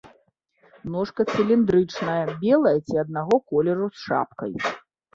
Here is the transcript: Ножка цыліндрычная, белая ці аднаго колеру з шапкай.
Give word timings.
Ножка 0.93 1.21
цыліндрычная, 1.35 2.17
белая 2.43 2.75
ці 2.87 3.01
аднаго 3.05 3.35
колеру 3.55 3.85
з 3.95 4.07
шапкай. 4.09 4.61